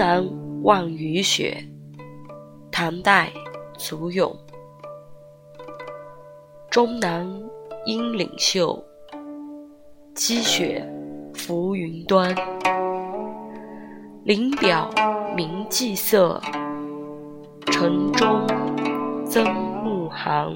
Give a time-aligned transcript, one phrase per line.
[0.00, 0.26] 南
[0.62, 1.62] 望雨雪
[2.72, 3.30] 唐代
[3.76, 4.34] 祖咏。
[6.70, 7.30] 终南
[7.84, 8.82] 阴岭秀
[10.14, 10.82] 积雪
[11.34, 12.34] 浮云端。
[14.24, 14.90] 林表
[15.36, 16.40] 明霁色
[17.66, 18.46] 城中
[19.26, 19.44] 增
[19.84, 20.50] 暮寒